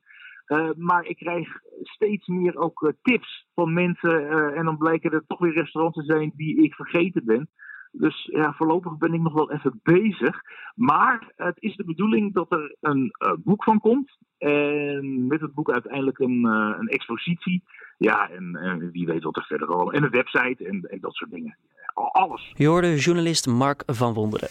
Uh, 0.50 0.70
maar 0.76 1.06
ik 1.06 1.18
krijg 1.18 1.48
steeds 1.82 2.28
meer 2.28 2.58
ook 2.58 2.82
uh, 2.82 2.92
tips 3.02 3.48
van 3.54 3.74
mensen. 3.74 4.22
Uh, 4.22 4.58
en 4.58 4.66
dan 4.66 4.78
blijken 4.78 5.12
er 5.12 5.24
toch 5.28 5.40
weer 5.40 5.54
restaurants 5.54 5.98
te 5.98 6.04
zijn 6.04 6.32
die 6.36 6.64
ik 6.64 6.74
vergeten 6.74 7.26
ben. 7.26 7.50
Dus 7.92 8.26
ja, 8.32 8.54
voorlopig 8.54 8.98
ben 8.98 9.14
ik 9.14 9.22
nog 9.22 9.34
wel 9.34 9.52
even 9.52 9.80
bezig. 9.84 10.42
Maar 10.76 11.32
het 11.36 11.56
is 11.60 11.76
de 11.76 11.86
bedoeling 11.86 12.34
dat 12.34 12.52
er 12.52 12.76
een 12.82 13.12
boek 13.44 13.64
van 13.64 13.80
komt. 13.80 14.18
En 14.38 15.28
met 15.28 15.42
het 15.42 15.54
boek 15.54 15.72
uiteindelijk 15.72 16.20
een, 16.20 16.44
een 16.80 16.88
expositie. 16.88 17.64
Ja, 17.98 18.30
en, 18.30 18.90
wie 18.92 19.06
weet 19.06 19.24
wat 19.24 19.38
er 19.38 19.46
verder 19.46 19.68
al. 19.68 19.94
En 19.94 20.04
een 20.04 20.10
website 20.10 20.68
en 20.68 21.00
dat 21.02 21.14
soort 21.14 21.32
dingen. 21.32 21.58
Je 22.54 22.68
hoorde 22.68 22.96
journalist 22.96 23.48
Mark 23.48 23.84
van 23.86 24.14
Wonderen. 24.14 24.50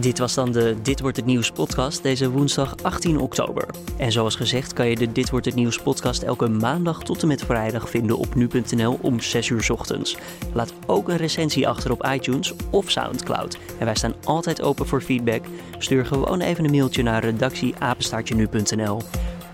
Dit 0.00 0.18
was 0.18 0.34
dan 0.34 0.52
de 0.52 0.76
Dit 0.82 1.00
wordt 1.00 1.16
het 1.16 1.26
nieuws 1.26 1.50
podcast 1.50 2.02
deze 2.02 2.30
woensdag 2.30 2.74
18 2.82 3.18
oktober. 3.18 3.66
En 3.96 4.12
zoals 4.12 4.36
gezegd 4.36 4.72
kan 4.72 4.88
je 4.88 4.96
de 4.96 5.12
Dit 5.12 5.30
wordt 5.30 5.46
het 5.46 5.54
nieuws 5.54 5.82
podcast 5.82 6.22
elke 6.22 6.48
maandag 6.48 7.02
tot 7.02 7.22
en 7.22 7.28
met 7.28 7.44
vrijdag 7.44 7.90
vinden 7.90 8.18
op 8.18 8.34
nu.nl 8.34 8.98
om 9.02 9.20
6 9.20 9.48
uur 9.48 9.66
ochtends. 9.72 10.16
Laat 10.52 10.72
ook 10.86 11.08
een 11.08 11.16
recensie 11.16 11.68
achter 11.68 11.90
op 11.90 12.06
iTunes 12.06 12.52
of 12.70 12.90
Soundcloud. 12.90 13.58
En 13.78 13.84
wij 13.84 13.94
staan 13.94 14.14
altijd 14.24 14.62
open 14.62 14.86
voor 14.86 15.00
feedback. 15.00 15.44
Stuur 15.78 16.06
gewoon 16.06 16.40
even 16.40 16.64
een 16.64 16.70
mailtje 16.70 17.02
naar 17.02 17.24
redactieapenstaartje 17.24 18.34
nu.nl. 18.34 19.00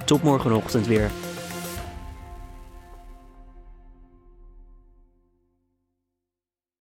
Tot 0.05 0.23
morgenochtend 0.23 0.87
weer. 0.87 1.11